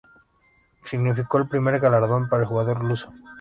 Significó 0.83 1.37
el 1.37 1.47
primer 1.47 1.79
galardón 1.79 2.27
para 2.27 2.41
el 2.41 2.49
jugador 2.49 2.83
luso. 2.83 3.13